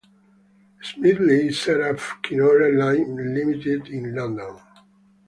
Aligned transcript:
Smedley 0.81 1.53
set 1.53 1.79
up 1.79 1.97
Kinora 2.23 2.75
Limited 3.15 3.87
in 3.89 4.15
London. 4.15 4.57